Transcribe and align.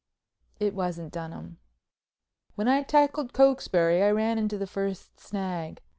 It 0.59 0.73
wasn't 0.73 1.13
Dunham. 1.13 1.59
When 2.55 2.67
I 2.67 2.81
tackled 2.81 3.33
Cokesbury 3.33 4.01
I 4.01 4.09
ran 4.09 4.39
into 4.39 4.57
the 4.57 4.65
first 4.65 5.19
snag. 5.19 5.79